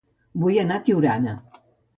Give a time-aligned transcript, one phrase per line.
[0.45, 1.37] Vull anar a Tiurana